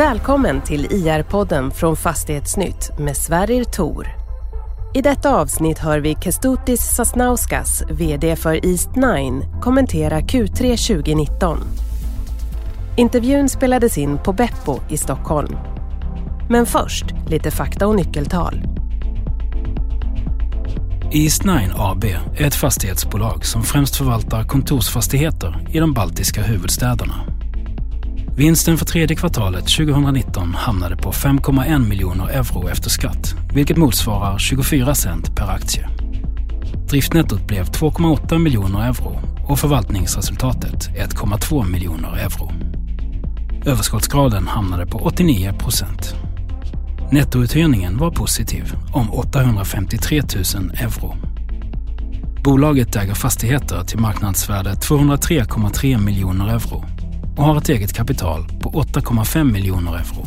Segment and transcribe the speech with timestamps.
[0.00, 4.08] Välkommen till IR-podden från Fastighetsnytt med Sverrir Tor.
[4.94, 11.58] I detta avsnitt hör vi Kestutis Sasnauskas, VD för East9, kommentera Q3 2019.
[12.96, 15.56] Intervjun spelades in på Beppo i Stockholm.
[16.50, 18.54] Men först lite fakta och nyckeltal.
[21.12, 27.39] East9 AB är ett fastighetsbolag som främst förvaltar kontorsfastigheter i de baltiska huvudstäderna.
[28.40, 34.94] Vinsten för tredje kvartalet 2019 hamnade på 5,1 miljoner euro efter skatt, vilket motsvarar 24
[34.94, 35.88] cent per aktie.
[36.88, 42.52] Driftnettot blev 2,8 miljoner euro och förvaltningsresultatet 1,2 miljoner euro.
[43.66, 46.14] Överskottsgraden hamnade på 89 procent.
[47.10, 50.22] Nettouthyrningen var positiv om 853
[50.54, 51.16] 000 euro.
[52.44, 56.84] Bolaget äger fastigheter till marknadsvärde 203,3 miljoner euro
[57.40, 60.26] och har ett eget kapital på 8,5 miljoner euro.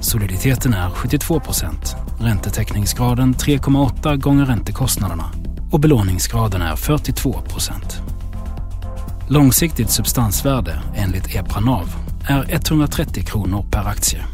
[0.00, 5.30] Soliditeten är 72 procent, räntetäckningsgraden 3,8 gånger räntekostnaderna
[5.70, 8.00] och belåningsgraden är 42 procent.
[9.28, 11.88] Långsiktigt substansvärde enligt EPRA NAV
[12.28, 14.24] är 130 kronor per aktie.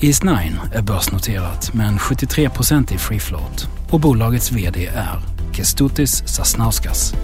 [0.00, 5.20] East Nine är börsnoterat med en 73% i free float och bolagets VD är
[5.52, 7.14] Kestutis Sasnauskas.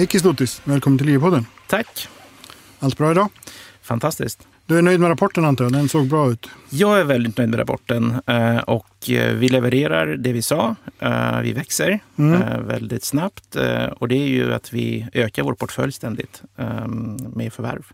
[0.00, 1.46] Hej Kestutis, välkommen till Livpodden.
[1.66, 2.08] Tack.
[2.78, 3.28] Allt bra idag?
[3.82, 4.48] Fantastiskt.
[4.66, 5.72] Du är nöjd med rapporten antar jag?
[5.72, 6.50] Den såg bra ut.
[6.70, 10.76] Jag är väldigt nöjd med rapporten eh, och eh, vi levererar det vi sa.
[10.98, 12.66] Eh, vi växer mm.
[12.66, 13.56] väldigt snabbt
[13.96, 16.42] och det är ju att vi ökar vår portfölj ständigt
[17.34, 17.86] med förvärv.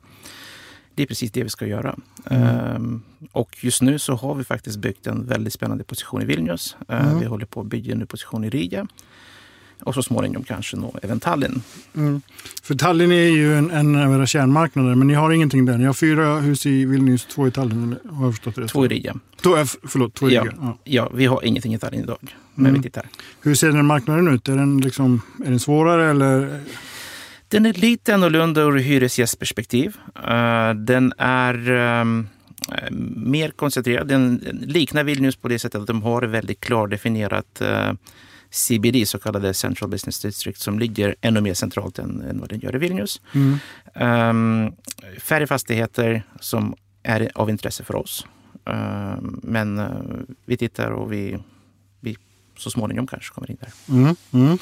[0.94, 1.96] Det är precis det vi ska göra.
[2.30, 3.02] Mm.
[3.32, 6.76] Och just nu så har vi faktiskt byggt en väldigt spännande position i Vilnius.
[6.88, 7.20] Mm.
[7.20, 8.86] Vi håller på att bygga en ny position i Riga
[9.82, 11.62] och så småningom kanske nå även Tallinn.
[11.96, 12.20] Mm.
[12.62, 15.78] För Tallinn är ju en, en av era kärnmarknader, men ni har ingenting där.
[15.78, 18.68] Ni har fyra hus i Vilnius, två i Tallinn, har jag förstått det?
[18.68, 19.14] Två i Riga.
[19.42, 20.54] Två, förlåt, två i ja, Riga.
[20.60, 20.78] Ja.
[20.84, 22.80] ja, vi har ingenting i Tallinn idag, men mm.
[22.80, 23.06] vi tittar.
[23.42, 24.48] Hur ser den marknaden ut?
[24.48, 26.60] Är den, liksom, är den svårare eller?
[27.48, 29.96] Den är lite annorlunda ur hyresgästperspektiv.
[30.16, 32.28] Uh, den är um,
[33.16, 34.08] mer koncentrerad.
[34.08, 34.36] Den
[34.66, 37.92] liknar Vilnius på det sättet att de har väldigt klart definierat uh,
[38.50, 42.60] CBD, så kallade Central Business District, som ligger ännu mer centralt än, än vad den
[42.60, 43.20] gör i Vilnius.
[43.32, 43.58] Mm.
[43.94, 44.72] Um,
[45.20, 48.26] färre fastigheter som är av intresse för oss.
[48.64, 49.88] Um, men uh,
[50.44, 51.38] vi tittar och vi,
[52.00, 52.16] vi
[52.58, 53.94] så småningom kanske kommer in där.
[53.94, 54.16] Mm.
[54.32, 54.58] Mm.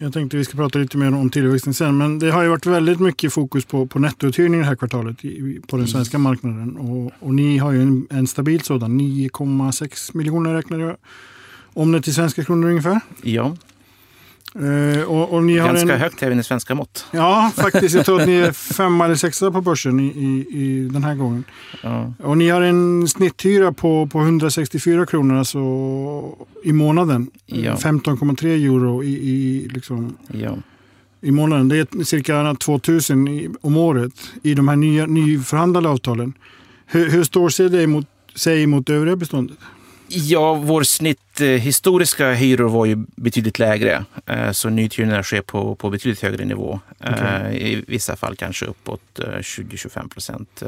[0.00, 1.98] Jag tänkte vi ska prata lite mer om tillväxten sen.
[1.98, 5.60] Men det har ju varit väldigt mycket fokus på, på nettouthyrning det här kvartalet i,
[5.66, 5.88] på den mm.
[5.88, 6.76] svenska marknaden.
[6.76, 10.96] Och, och ni har ju en, en stabil sådan, 9,6 miljoner räknar jag
[11.74, 13.00] om det till svenska kronor ungefär?
[13.22, 13.56] Ja.
[14.56, 16.00] Uh, och, och Ganska en...
[16.00, 17.06] högt även i svenska mått.
[17.10, 17.94] Ja, faktiskt.
[17.94, 21.14] Jag tror att ni är femma eller sexa på börsen i, i, i den här
[21.14, 21.44] gången.
[21.82, 22.12] Ja.
[22.22, 25.58] Och ni har en snitthyra på, på 164 kronor alltså,
[26.64, 27.30] i månaden.
[27.46, 27.74] Ja.
[27.74, 30.56] 15,3 euro i, i, liksom, ja.
[31.20, 31.68] i månaden.
[31.68, 34.12] Det är cirka 2000 om året
[34.42, 36.32] i de här nya, nyförhandlade avtalen.
[36.86, 39.58] Hur, hur står sig det mot, sig mot övriga beståndet?
[40.08, 44.04] Ja, vår snitt eh, historiska hyror var ju betydligt lägre.
[44.26, 46.80] Eh, så nyhyrorna sker på, på betydligt högre nivå.
[47.00, 47.56] Okay.
[47.56, 50.62] I vissa fall kanske uppåt 20-25 procent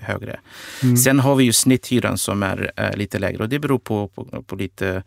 [0.00, 0.40] högre.
[0.82, 0.96] Mm.
[0.96, 4.56] Sen har vi ju snitthyran som är lite lägre och det beror på, på, på
[4.56, 5.02] lite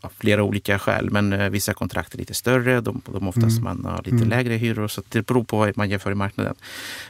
[0.00, 1.10] av flera olika skäl.
[1.10, 3.64] Men eh, vissa kontrakt är lite större, de, de oftast mm.
[3.64, 4.28] man har lite mm.
[4.28, 4.88] lägre hyror.
[4.88, 6.54] Så det beror på vad man jämför i marknaden.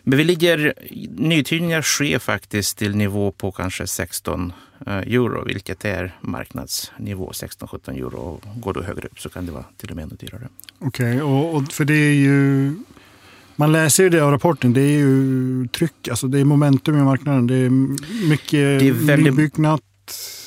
[0.02, 0.74] Men vi ligger,
[1.16, 4.52] nyuthyrningar sker faktiskt till nivå på kanske 16
[4.86, 8.40] eh, euro, vilket är marknadsnivå 16-17 euro.
[8.56, 10.48] Går du högre upp så kan det vara till och med ännu dyrare.
[10.78, 12.74] Okej, okay, och, och, för det är ju
[13.56, 14.72] man läser ju det av rapporten.
[14.72, 17.46] Det är ju tryck, alltså det är momentum i marknaden.
[17.46, 17.70] Det är
[18.28, 19.34] mycket det är väldigt...
[19.34, 20.41] nybyggnat Eh,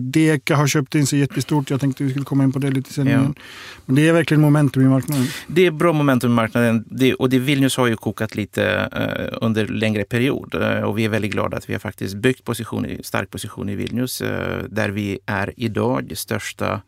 [0.00, 1.70] Deka har köpt in sig jättestort.
[1.70, 3.14] Jag tänkte vi skulle komma in på det lite senare.
[3.14, 3.42] Ja.
[3.86, 5.26] Men det är verkligen momentum i marknaden.
[5.46, 6.84] Det är bra momentum i marknaden.
[6.90, 10.54] Det, och det Vilnius har ju kokat lite uh, under längre period.
[10.54, 13.74] Uh, och vi är väldigt glada att vi har faktiskt byggt position, stark position i
[13.74, 14.22] Vilnius.
[14.22, 14.28] Uh,
[14.68, 16.80] där vi är idag största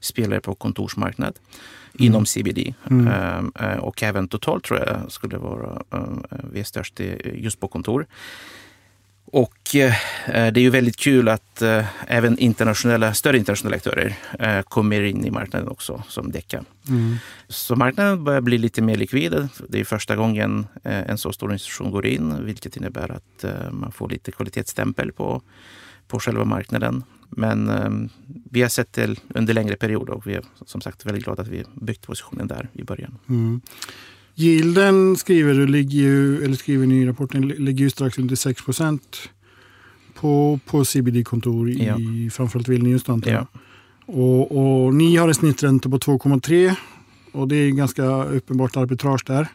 [0.00, 1.38] spelare på kontorsmarknad
[1.94, 2.06] mm.
[2.06, 2.74] inom CBD.
[2.90, 3.48] Mm.
[3.78, 5.82] och även totalt tror jag skulle vara
[6.52, 7.00] vi är störst
[7.34, 8.06] just på kontor.
[9.32, 9.94] Och eh,
[10.26, 15.24] det är ju väldigt kul att eh, även internationella, större internationella aktörer eh, kommer in
[15.24, 16.64] i marknaden också, som Deca.
[16.88, 17.16] Mm.
[17.48, 19.48] Så marknaden börjar bli lite mer likvid.
[19.68, 23.70] Det är första gången eh, en så stor institution går in, vilket innebär att eh,
[23.70, 25.42] man får lite kvalitetsstämpel på,
[26.08, 27.04] på själva marknaden.
[27.30, 28.10] Men
[28.50, 31.48] vi har sett det under längre period och vi är som sagt väldigt glada att
[31.48, 33.18] vi byggt positionen där i början.
[33.28, 33.60] Mm.
[34.40, 38.62] Yielden skriver, du, ligger ju, eller skriver ni i rapporten, ligger ju strax under 6
[40.14, 41.96] på, på CBD-kontor i ja.
[42.30, 43.02] framförallt Vilnius.
[43.24, 43.46] Ja.
[44.06, 46.74] Och, och ni har en snittränta på 2,3
[47.32, 49.48] och det är ganska uppenbart arbitrage där.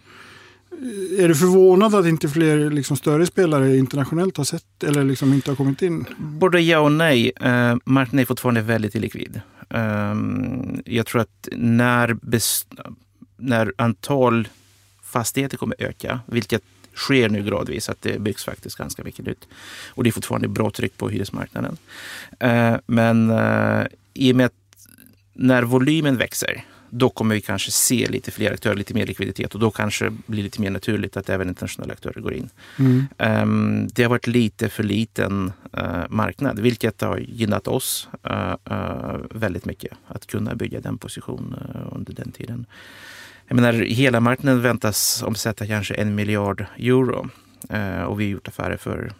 [1.19, 5.51] Är du förvånad att inte fler liksom, större spelare internationellt har sett eller liksom inte
[5.51, 6.06] har kommit in?
[6.18, 7.31] Både ja och nej.
[7.41, 9.41] Uh, marknaden är fortfarande väldigt illikvid.
[9.74, 10.15] Uh,
[10.86, 12.18] jag tror att när,
[13.38, 14.47] när antal
[15.13, 16.63] fastigheter kommer öka, vilket
[16.95, 19.48] sker nu gradvis, att det byggs faktiskt ganska mycket nytt.
[19.89, 21.77] Och det är fortfarande bra tryck på hyresmarknaden.
[22.44, 24.54] Uh, men uh, i och med att
[25.33, 29.60] när volymen växer, då kommer vi kanske se lite fler aktörer, lite mer likviditet och
[29.60, 32.50] då kanske det blir lite mer naturligt att även internationella aktörer går in.
[32.80, 33.06] Mm.
[33.18, 39.15] Um, det har varit lite för liten uh, marknad, vilket har gynnat oss uh, uh,
[39.31, 41.56] väldigt mycket att kunna bygga den positionen
[41.92, 42.65] under den tiden.
[43.48, 47.30] Jag menar, hela marknaden väntas omsätta kanske en miljard euro
[48.07, 49.13] och vi har gjort affärer för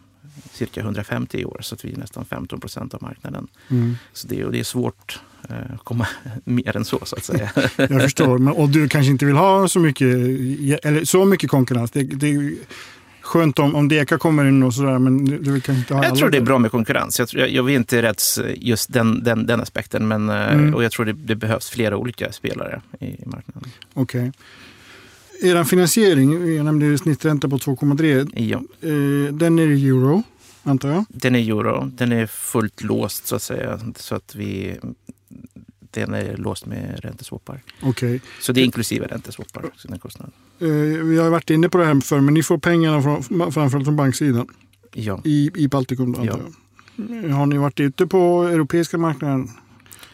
[0.52, 3.48] cirka 150 år, så att vi är nästan 15 procent av marknaden.
[3.70, 3.96] Mm.
[4.14, 6.08] Så det, och det är svårt att eh, komma
[6.44, 7.52] mer än så, så att säga.
[7.78, 10.08] Jag förstår, men, och du kanske inte vill ha så mycket,
[10.86, 11.92] eller så mycket konkurrens.
[11.92, 12.56] Det, det,
[13.24, 16.16] skönt om, om Deka kommer in och sådär, men du vill kanske inte ha Jag
[16.16, 17.20] tror det är bra med konkurrens.
[17.20, 18.22] Jag, jag, jag vill inte rätt
[18.56, 20.76] just den, den, den aspekten, men eh, mm.
[20.76, 23.72] och jag tror det, det, behövs flera olika spelare i, i marknaden.
[23.94, 24.32] Okej.
[25.42, 25.50] Okay.
[25.50, 28.32] Er finansiering, jag nämnde snittränta på 2,3.
[28.36, 28.58] Ja.
[28.82, 30.24] Eh, den är i euro,
[30.64, 31.06] antar jag?
[31.10, 31.92] Den är euro.
[31.94, 33.80] Den är fullt låst så att säga.
[33.96, 34.76] Så att vi,
[35.94, 37.62] den är låst med ränteswappar.
[37.82, 38.20] Okay.
[38.42, 39.64] Så det är inklusive ränteswappar.
[40.60, 40.68] Eh,
[41.04, 43.96] vi har varit inne på det här för men ni får pengarna från, framförallt från
[43.96, 44.48] banksidan.
[44.94, 45.22] Ja.
[45.24, 47.34] I, i Baltikum, antar jag.
[47.34, 49.50] Har ni varit ute på europeiska marknaden?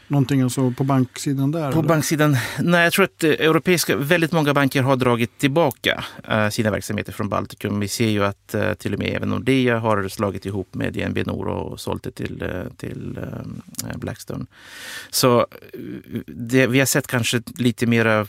[0.09, 1.71] Någonting alltså på banksidan där?
[1.71, 1.87] På eller?
[1.87, 2.37] banksidan?
[2.59, 7.13] Nej, jag tror att eh, europeiska, väldigt många banker har dragit tillbaka uh, sina verksamheter
[7.13, 7.79] från Baltikum.
[7.79, 11.25] Vi ser ju att uh, till och med även Nordea har slagit ihop med DNB
[11.25, 12.43] Nor och sålt det till,
[12.77, 13.19] till
[13.95, 14.45] Blackstone.
[15.09, 15.47] Så
[16.25, 18.27] det, vi har sett kanske lite mera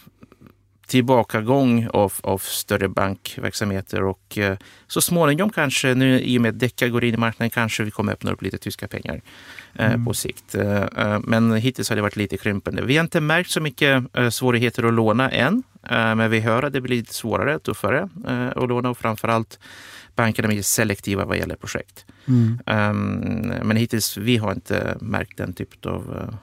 [0.90, 4.56] tillbakagång av, av större bankverksamheter och eh,
[4.86, 7.90] så småningom kanske, nu i och med att Deca går in i marknaden, kanske vi
[7.90, 9.20] kommer öppna upp lite tyska pengar
[9.74, 10.04] eh, mm.
[10.04, 10.54] på sikt.
[10.54, 12.82] Eh, eh, men hittills har det varit lite krympande.
[12.82, 16.62] Vi har inte märkt så mycket eh, svårigheter att låna än, eh, men vi hör
[16.62, 18.08] att det blir lite svårare, tuffare
[18.56, 19.58] att låna och framförallt
[20.16, 22.04] bankerna är mer selektiva vad gäller projekt.
[22.28, 22.58] Mm.
[22.66, 26.34] Ehm, men hittills, vi har inte märkt den typen av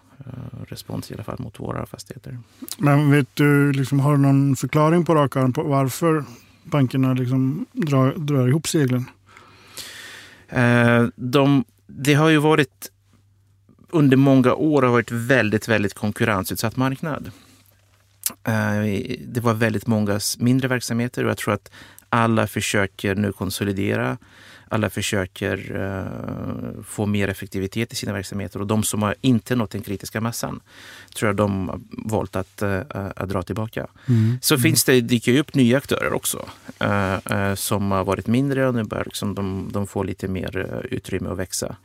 [0.68, 2.40] respons i alla fall mot våra fastigheter.
[2.78, 6.24] Men vet du, liksom, har du någon förklaring på rak arm på varför
[6.64, 9.06] bankerna liksom drar, drar ihop seglen?
[10.50, 12.92] Eh, de, det har ju varit
[13.90, 17.31] under många år har varit väldigt, väldigt konkurrensutsatt marknad.
[18.44, 21.72] Eh, det var väldigt många mindre verksamheter och jag tror att
[22.10, 24.18] alla försöker nu konsolidera
[24.69, 29.72] alla försöker uh, få mer effektivitet i sina verksamheter och de som har inte nått
[29.72, 30.60] den kritiska massan
[31.16, 32.81] tror jag de har valt att, uh,
[33.16, 33.88] att dra tillbaka.
[34.08, 34.38] Mm.
[34.42, 34.62] Så mm.
[34.62, 36.50] finns det, dyker ju upp nya aktörer också
[36.84, 41.30] uh, som har varit mindre och nu börjar liksom de, de får lite mer utrymme
[41.30, 41.76] att växa.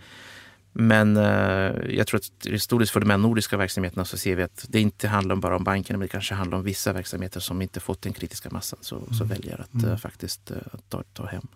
[0.74, 1.16] Men
[1.88, 5.08] jag tror att historiskt för de här nordiska verksamheterna så ser vi att det inte
[5.08, 8.12] handlar bara om bankerna, men det kanske handlar om vissa verksamheter som inte fått den
[8.12, 9.14] kritiska massan, så, mm.
[9.14, 9.98] så väljer att mm.
[9.98, 10.52] faktiskt
[10.88, 11.48] ta, ta hem.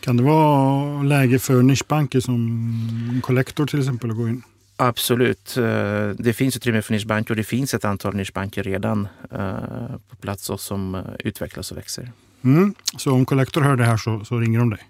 [0.00, 4.42] Kan det vara läge för nischbanker som Collector till exempel att gå in?
[4.76, 5.56] Absolut.
[5.56, 10.16] Eh, det finns utrymme för nischbanker och det finns ett antal nischbanker redan eh, på
[10.20, 12.12] plats och som eh, utvecklas och växer.
[12.44, 12.74] Mm.
[12.96, 14.80] Så om Collector hör det här så, så ringer de dig?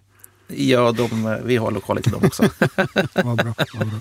[0.47, 2.43] Ja, de, vi har lokaler till dem också.
[3.15, 3.55] vad bra.
[3.75, 4.01] Vad bra.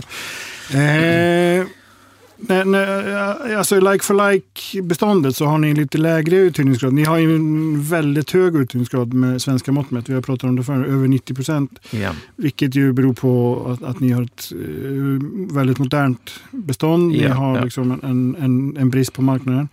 [0.81, 1.65] Eh,
[2.37, 6.93] Nej, nej, alltså like for like-beståndet så har ni lite lägre uthyrningsgrad.
[6.93, 10.09] Ni har ju en väldigt hög uthyrningsgrad med svenska mått mätt.
[10.09, 11.79] Vi har pratat om det förr, över 90 procent.
[11.91, 12.11] Ja.
[12.35, 17.15] Vilket ju beror på att, att ni har ett uh, väldigt modernt bestånd.
[17.15, 17.63] Ja, ni har ja.
[17.63, 19.67] liksom en, en, en brist på marknaden.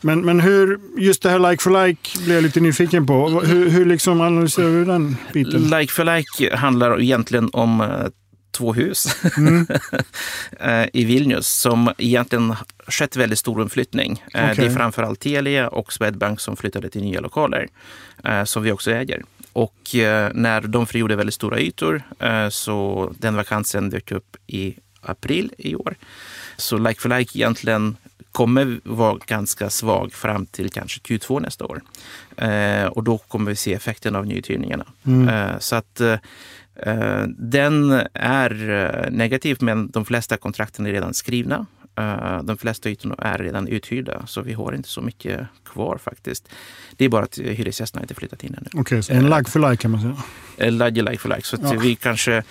[0.00, 3.28] Men, men hur, just det här like for like blir jag lite nyfiken på.
[3.28, 5.62] Hur, hur liksom analyserar du den biten?
[5.62, 7.86] Like for like handlar egentligen om eh,
[8.58, 9.66] två hus mm.
[10.60, 12.54] Eh, i Vilnius som egentligen
[12.86, 14.24] skett väldigt stor omflyttning.
[14.26, 14.50] Okay.
[14.50, 17.68] Eh, det är framförallt Telia och Swedbank som flyttade till nya lokaler
[18.24, 19.22] eh, som vi också äger.
[19.52, 19.78] Och
[20.32, 22.02] när de frigjorde väldigt stora ytor
[22.50, 25.96] så den vakansen dök upp i april i år.
[26.56, 27.96] Så like for like egentligen
[28.32, 31.82] kommer vara ganska svag fram till kanske Q2 nästa år.
[32.90, 34.84] och då kommer vi se effekten av nyuthyrningarna.
[35.06, 35.60] Mm.
[35.60, 36.18] så att Eh,
[37.36, 41.66] den är eh, negativ, men de flesta kontrakten är redan skrivna.
[41.98, 46.48] Eh, de flesta ytorna är redan uthyrda, så vi har inte så mycket kvar faktiskt.
[46.96, 48.66] Det är bara att hyresgästerna inte flyttat in ännu.
[48.66, 50.70] Okej, okay, så en like for like kan man säga?
[50.70, 51.42] Like, like for like.
[51.42, 51.72] Så ja.
[51.72, 52.42] vi kanske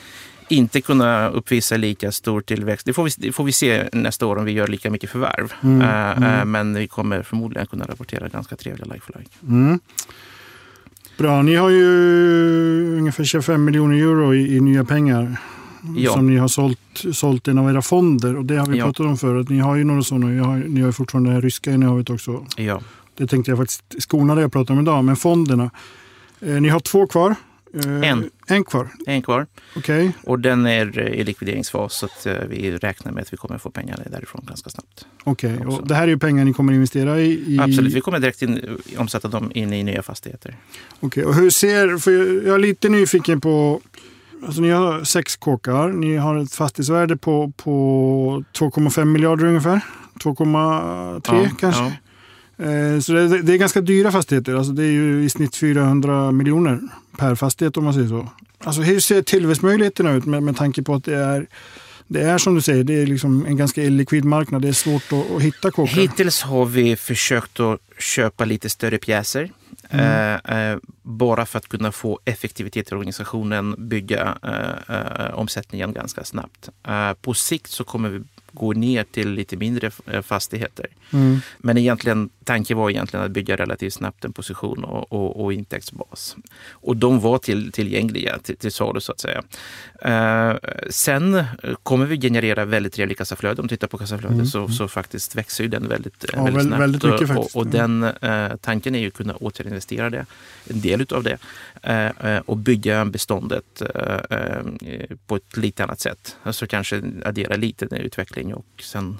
[0.50, 2.86] inte kunna uppvisa lika stor tillväxt.
[2.86, 5.54] Det får vi, det får vi se nästa år om vi gör lika mycket förvärv.
[5.64, 6.52] Mm, uh, mm.
[6.52, 9.32] Men vi kommer förmodligen kunna rapportera ganska trevliga like for like.
[9.44, 9.80] Mm.
[11.18, 15.38] Bra, ni har ju ungefär 25 miljoner euro i, i nya pengar.
[15.96, 16.14] Ja.
[16.14, 16.80] Som ni har sålt,
[17.14, 18.36] sålt en av era fonder.
[18.38, 18.86] Och det har vi ja.
[18.86, 19.50] pratat om förut.
[19.50, 20.28] Ni har ju några sådana.
[20.28, 22.46] Ni har, ni har fortfarande det ryska innehavet också.
[22.58, 22.82] Ja.
[23.18, 25.04] Det tänkte jag faktiskt skona det jag pratade om idag.
[25.04, 25.72] Men fonderna.
[26.40, 27.36] Eh, ni har två kvar.
[27.74, 28.30] Eh, en.
[28.48, 28.90] En kvar?
[29.06, 29.48] En kvar.
[29.76, 30.12] Okay.
[30.24, 33.70] Och den är i likvideringsfas så att eh, vi räknar med att vi kommer få
[33.70, 35.06] pengar därifrån ganska snabbt.
[35.24, 35.68] Okej, okay.
[35.68, 37.54] och det här är ju pengar ni kommer investera i?
[37.56, 37.60] i...
[37.60, 40.56] Absolut, vi kommer direkt in, omsätta dem in i nya fastigheter.
[41.00, 41.24] Okej, okay.
[41.24, 42.12] och hur ser, för
[42.46, 43.82] jag är lite nyfiken på
[44.46, 45.88] Alltså ni har sex kåkar.
[45.88, 49.82] Ni har ett fastighetsvärde på, på 2,5 miljarder ungefär.
[50.20, 51.84] 2,3 ja, kanske.
[51.84, 51.92] Ja.
[52.58, 54.56] Eh, så det, det, är ganska dyra fastigheter.
[54.56, 56.80] Alltså det är ju i snitt 400 miljoner
[57.18, 58.30] per fastighet om man säger så.
[58.64, 61.48] Alltså hur ser tillväxtmöjligheterna ut med, med tanke på att det är
[62.08, 64.62] det är som du säger, det är liksom en ganska illikvid marknad.
[64.62, 65.94] Det är svårt att, att hitta kåkar.
[65.94, 69.52] Hittills har vi försökt att köpa lite större pjäser.
[69.90, 70.40] Mm.
[70.46, 76.24] Eh, eh, bara för att kunna få effektivitet i organisationen, bygga eh, eh omsättningen ganska
[76.24, 76.70] snabbt.
[76.88, 79.92] Eh, på sikt så kommer vi gå ner till lite mindre
[80.24, 80.88] fastigheter.
[81.14, 81.40] Mm.
[81.58, 86.36] Men egentligen, tanken var egentligen att bygga relativt snabbt en position och, och, och intäktsbas.
[86.72, 89.44] Och de var till, tillgängliga till, till salu så att säga.
[90.06, 90.58] Uh,
[90.90, 91.44] sen
[91.84, 93.62] kommer vi generera väldigt trevlig kassaflöde.
[93.62, 94.46] Om du tittar på kassaflödet mm.
[94.46, 96.82] så, så faktiskt växer ju den väldigt, ja, väldigt snabbt.
[96.82, 100.26] Väldigt mycket, och, och, den uh, tanken är ju att kunna återinvestera det,
[100.68, 101.38] en del av det
[101.90, 103.82] uh, och bygga beståndet
[105.28, 106.36] på ett lite annat sätt.
[106.44, 109.18] Alltså kanske addera lite utveckling och sen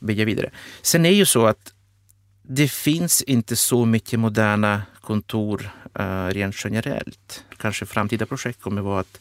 [0.00, 0.50] bygga vidare.
[0.82, 1.72] Sen är ju så att
[2.50, 7.44] det finns inte så mycket moderna kontor uh, rent generellt.
[7.56, 9.20] Kanske framtida projekt kommer vara att,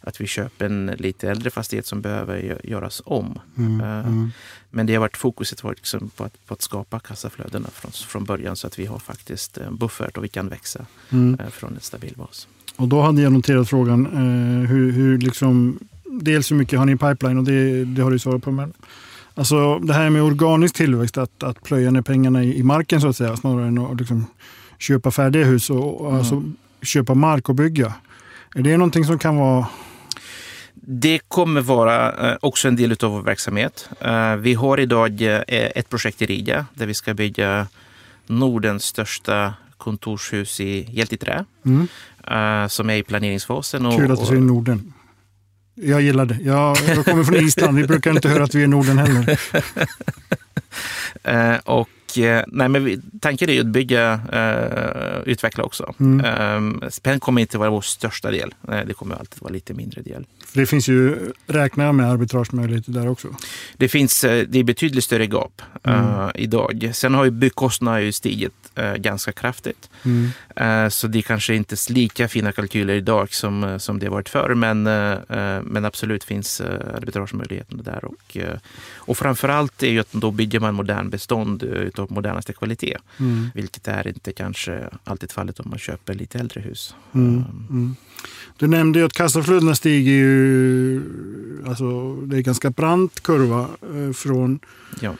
[0.00, 3.38] att vi köper en lite äldre fastighet som behöver göras om.
[3.56, 4.30] Mm, uh, mm.
[4.70, 8.24] Men det har varit fokuset varit liksom på, att, på att skapa kassaflödena från, från
[8.24, 11.40] början så att vi har faktiskt en buffert och vi kan växa mm.
[11.40, 12.48] uh, från en stabil bas.
[12.76, 14.06] Och då hade jag noterat frågan
[14.66, 18.18] hur, hur liksom, dels hur mycket har ni i pipeline och det, det har du
[18.18, 18.50] svarat på.
[18.50, 18.72] Men
[19.34, 23.08] Alltså det här med organisk tillväxt, att, att plöja ner pengarna i, i marken så
[23.08, 24.26] att säga, snarare än att liksom,
[24.78, 26.18] köpa färdiga hus och, och mm.
[26.18, 26.42] alltså,
[26.82, 27.94] köpa mark och bygga.
[28.54, 29.66] Är det någonting som kan vara
[30.84, 33.88] det kommer vara eh, också en del av vår verksamhet.
[34.00, 37.66] Eh, vi har idag eh, ett projekt i Riga där vi ska bygga
[38.26, 41.44] Nordens största kontorshus i helt i trä.
[41.64, 41.88] Mm.
[42.68, 43.96] Som är i planeringsfasen.
[43.96, 44.92] Kul att du säger Norden.
[45.82, 46.38] Jag gillar det.
[46.44, 47.78] Jag, jag kommer från Island.
[47.78, 49.38] Vi brukar inte höra att vi är Norden heller.
[51.70, 55.94] och Eh, nej, men tanken är ju att bygga, uh, utveckla också.
[56.00, 56.42] Mm.
[56.56, 58.54] Um, spänn kommer inte vara vår största del.
[58.86, 60.26] Det kommer alltid vara lite mindre del.
[60.54, 63.28] Det finns ju, räknar jag med arbitragemöjligheter där också?
[63.76, 66.04] Det finns, det är betydligt större gap mm.
[66.04, 66.90] uh, idag.
[66.94, 69.90] Sen har ju byggkostnaderna stigit uh, ganska kraftigt.
[70.04, 70.30] Mm.
[70.60, 74.54] Uh, så det är kanske inte lika fina kalkyler idag som, som det varit förr.
[74.54, 74.82] Men,
[75.72, 76.60] men absolut finns
[76.94, 78.04] arbitragemöjligheter där.
[78.04, 78.36] Och,
[78.94, 82.96] och framförallt är ju att då bygger man modern bestånd utav modernaste kvalitet.
[83.18, 83.50] Mm.
[83.54, 86.94] Vilket är inte kanske alltid fallet om man köper lite äldre hus.
[87.14, 87.44] Mm.
[87.70, 87.96] Mm.
[88.56, 90.41] Du nämnde ju att kassaflödena stiger ju,
[91.66, 94.60] alltså det är ganska brant kurva eh, från
[95.00, 95.14] ja.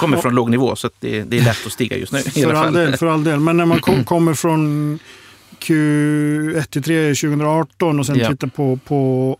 [0.00, 2.18] Kommer från låg nivå så det, det, är lätt att stiga just nu.
[2.18, 4.98] För all, del, för all del, men när man kom, kommer från
[5.60, 8.30] Q1 till 3 2018 och sen ja.
[8.30, 9.36] tittar på, på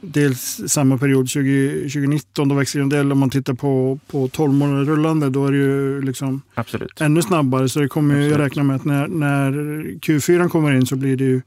[0.00, 3.12] dels samma period 20, 2019, då växer en del.
[3.12, 7.00] Om man tittar på, på 12 månader rullande, då är det ju liksom Absolut.
[7.00, 7.68] ännu snabbare.
[7.68, 8.32] Så det kommer Absolut.
[8.32, 9.52] jag räkna med att när, när
[10.00, 11.42] Q4 kommer in så blir det ju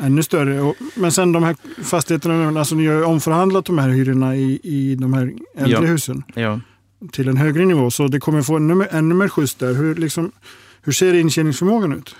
[0.00, 0.74] ännu större.
[0.94, 4.94] Men sen de här fastigheterna, alltså ni har ju omförhandlat de här hyrorna i, i
[4.94, 5.80] de här äldre ja.
[5.80, 6.60] husen ja.
[7.12, 7.90] till en högre nivå.
[7.90, 9.74] Så det kommer få ännu, ännu mer skjuts där.
[9.74, 10.32] Hur, liksom,
[10.82, 12.16] hur ser intjäningsförmågan ut?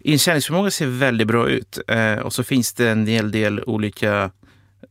[0.00, 1.78] Intjäningsförmågan ser väldigt bra ut.
[1.88, 4.30] Eh, och så finns det en hel del olika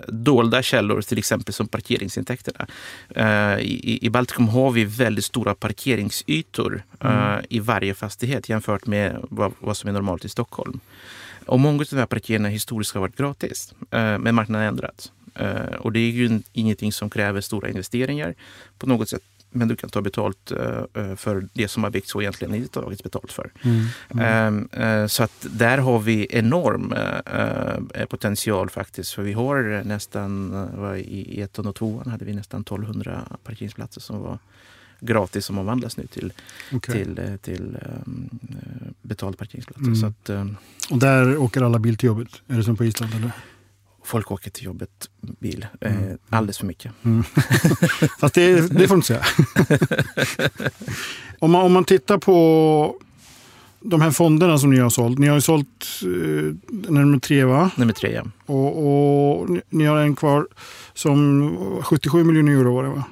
[0.08, 2.68] dolda källor, till exempel som parkeringsintäkterna.
[3.18, 7.46] Uh, i, I Baltikum har vi väldigt stora parkeringsytor uh, mm.
[7.50, 10.80] i varje fastighet jämfört med vad, vad, som är normalt i Stockholm.
[11.46, 15.12] Och många av de här parkeringarna historiskt har varit gratis, uh, men marknaden har ändrats.
[15.80, 18.36] och det är ju ingenting som kräver stora investeringar
[18.78, 19.22] på något sätt
[19.56, 23.04] men du kan ta betalt uh, för det som har byggts och egentligen inte tagits
[23.04, 23.52] betalt för.
[23.62, 24.68] Mm.
[24.72, 25.10] Mm.
[25.10, 26.94] Så att där har vi enorm
[28.10, 29.14] potential faktiskt.
[29.14, 30.54] För vi har nästan,
[31.06, 34.40] i ettan och tvåan hade vi nästan 1200 parkeringsplatser som var
[35.06, 36.34] gratis som omvandlas nu till,
[36.72, 37.04] okay.
[37.04, 38.30] till, till um,
[39.02, 39.86] betald parkeringsplatser.
[39.86, 39.96] Mm.
[39.96, 40.58] Så att, um,
[40.90, 42.42] och där åker alla bil till jobbet?
[42.48, 43.14] Är det som på Island?
[43.14, 43.32] Eller?
[44.04, 46.18] Folk åker till jobbet bil eh, mm.
[46.30, 46.92] alldeles för mycket.
[47.04, 47.24] Mm.
[48.20, 49.26] Fast det, det får du inte säga.
[51.40, 52.96] om, man, om man tittar på
[53.80, 55.20] de här fonderna som ni har sålt.
[55.20, 56.54] Ni har ju sålt eh,
[56.92, 57.72] nummer tre va?
[57.76, 58.24] Nummer tre ja.
[58.46, 60.48] Och, och ni har en kvar
[60.94, 63.04] som 77 miljoner euro var det va?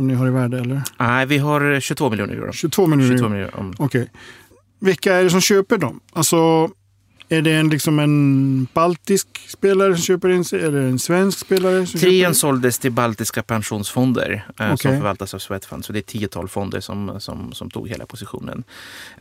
[0.00, 0.82] Som ni har i värde eller?
[0.98, 2.52] Nej, vi har 22 miljoner euro.
[2.52, 3.72] 22 miljoner 22 miljoner, euro.
[3.78, 3.84] Okej.
[3.84, 4.06] Okay.
[4.78, 6.00] Vilka är det som köper dem?
[6.12, 6.70] Alltså
[7.32, 10.62] är det en, liksom en baltisk spelare som köper in sig?
[10.62, 11.86] Är det en svensk spelare?
[11.86, 14.76] Som Trean såldes till baltiska pensionsfonder eh, okay.
[14.76, 15.84] som förvaltas av Swedfund.
[15.84, 18.64] Så det är tiotal fonder som, som, som tog hela positionen.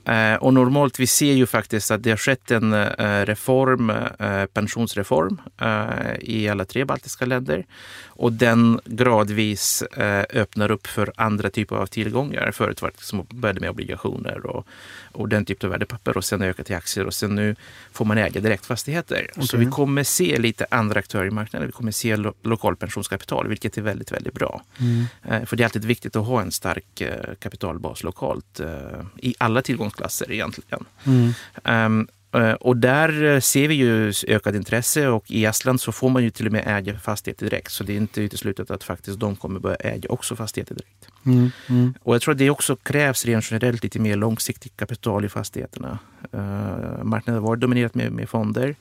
[0.06, 4.46] Eh, och normalt, vi ser ju faktiskt att det har skett en eh, reform, eh,
[4.46, 7.66] pensionsreform eh, i alla tre baltiska länder.
[8.06, 12.52] Och den gradvis eh, öppnar upp för andra typer av tillgångar.
[12.52, 14.68] Förut var det som började med obligationer och,
[15.12, 17.56] och den typen av värdepapper och sen ökat till aktier och sen nu
[18.00, 19.28] får man äga direktfastigheter.
[19.32, 19.48] Okay.
[19.48, 21.68] Så vi kommer se lite andra aktörer i marknaden.
[21.68, 24.62] Vi kommer se lo lokal pensionskapital, vilket är väldigt, väldigt bra.
[24.80, 25.06] Mm.
[25.24, 29.36] Eh, för det är alltid viktigt att ha en stark eh, kapitalbas lokalt eh, i
[29.38, 30.86] alla tillgångsklasser egentligen.
[31.04, 32.08] Mm.
[32.32, 36.24] Eh, och där eh, ser vi ju ökat intresse och i Estland så får man
[36.24, 37.72] ju till och med äga fastigheter direkt.
[37.72, 41.08] Så det är inte uteslutet att faktiskt de kommer börja äga också fastigheter direkt.
[41.26, 41.94] Mm, mm.
[42.04, 46.00] Och jag tror att det också krävs rent generellt lite mer långsiktigt kapital i fastigheterna.
[46.34, 48.76] Uh, marknaden har varit dominerat med, med fonder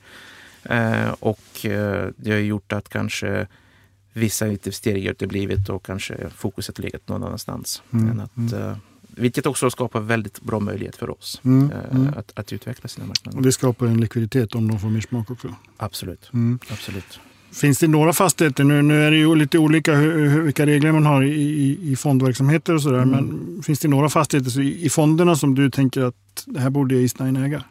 [0.71, 3.47] uh, och uh, det har gjort att kanske
[4.13, 7.83] vissa investeringar uteblivit och kanske fokuset legat någon annanstans.
[7.93, 8.75] Mm, än att, mm.
[9.19, 12.13] Vilket också skapar väldigt bra möjlighet för oss mm, eh, mm.
[12.17, 13.37] Att, att, utveckla sina marknader.
[13.37, 15.55] Och det skapar en likviditet om de får mer smak också?
[15.77, 16.29] Absolut.
[16.33, 16.59] Mm.
[16.71, 17.19] Absolut.
[17.51, 20.91] Finns det några fastigheter, nu, nu är det ju lite olika hur, hur, vilka regler
[20.91, 23.09] man har i, i fondverksamheter och sådär, mm.
[23.09, 27.45] men finns det några fastigheter i fonderna som du tänker att det här borde Eastnine
[27.45, 27.63] äga?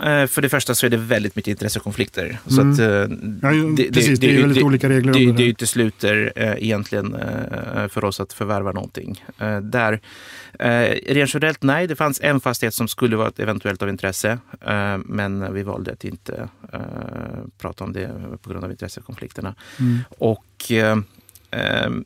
[0.00, 2.38] Eh, för det första så är det väldigt mycket intressekonflikter.
[2.46, 2.72] Så mm.
[2.72, 5.12] att, eh, ja, det, precis, det, det, är väldigt olika regler.
[5.12, 7.16] Det, det, det utesluter äh, egentligen
[7.90, 9.24] för oss att förvärva någonting.
[9.62, 10.00] Där,
[11.12, 14.38] rent generellt, nej, det fanns en fastighet som skulle vara eventuellt av intresse.
[15.04, 16.48] men vi valde att inte
[17.58, 18.10] prata om det
[18.42, 19.54] på grund av intressekonflikterna.
[19.78, 19.98] Mm.
[20.18, 20.72] Och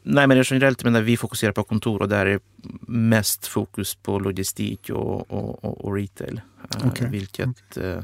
[0.03, 2.41] nej, men generellt menar vi fokuserar på kontor och där är
[2.89, 6.41] mest fokus på logistik och, och, och, och retail.
[6.75, 7.09] Eh, okay.
[7.09, 7.93] Vilket okay.
[7.93, 8.03] Eh,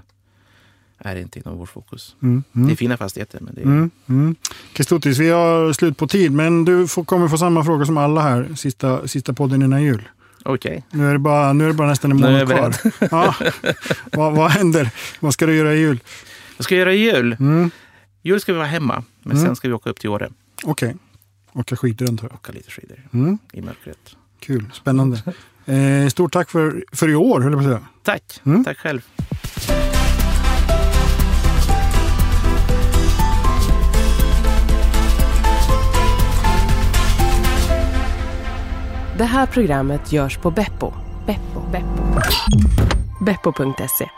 [0.98, 2.16] är inte inom vår fokus.
[2.22, 2.66] Mm, mm.
[2.66, 3.40] Det är fina fastigheter.
[3.40, 3.64] Men det är...
[3.64, 4.36] mm, mm.
[4.74, 8.20] Kestutis, vi har slut på tid, men du får, kommer få samma fråga som alla
[8.20, 10.08] här, sista, sista podden innan jul.
[10.44, 10.84] Okej.
[10.88, 11.00] Okay.
[11.00, 12.74] Nu, är det bara, nu är det bara nästan en månad kvar.
[13.10, 13.34] ja.
[14.12, 14.90] vad, vad händer?
[15.20, 16.00] Vad ska du göra i jul?
[16.56, 17.36] Vad ska jag göra i jul?
[17.40, 17.70] Mm.
[18.22, 19.46] Jul ska vi vara hemma, men mm.
[19.46, 20.30] sen ska vi åka upp till Åre.
[20.64, 20.88] Okej.
[20.88, 20.98] Okay.
[21.56, 22.34] Åka skidor antar jag?
[22.34, 23.38] Åka lite skidor mm.
[23.52, 24.16] i mörkret.
[24.40, 25.22] Kul, spännande.
[25.66, 27.88] Eh, stort tack för, för i år, höll jag på att säga.
[28.02, 28.64] Tack, mm.
[28.64, 29.00] tack själv.
[39.18, 40.92] Det här programmet görs på Beppo.
[41.26, 41.70] Beppo.
[41.72, 42.20] Beppo.
[43.24, 44.10] Beppo.se